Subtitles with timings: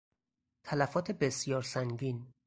[0.65, 2.33] تلفات بسیار سنگین